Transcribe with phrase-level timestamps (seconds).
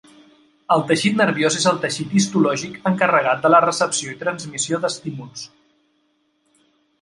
[0.75, 5.45] El teixit nerviós és el teixit histològic encarregat de la recepció i transmissió d'estímuls.